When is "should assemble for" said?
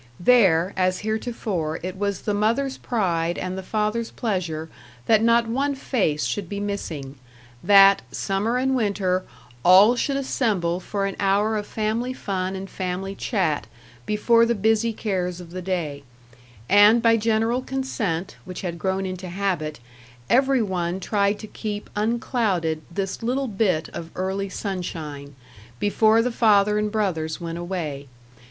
9.95-11.05